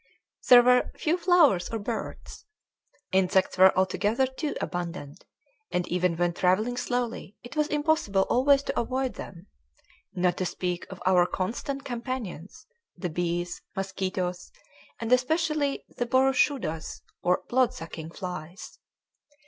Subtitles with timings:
[0.49, 2.47] There were few flowers or birds.
[3.11, 5.25] Insects were altogether too abundant,
[5.69, 9.45] and even when travelling slowly it was impossible always to avoid them
[10.15, 12.65] not to speak of our constant companions
[12.97, 14.51] the bees, mosquitoes,
[14.99, 18.79] and especially the boroshudas or bloodsucking flies.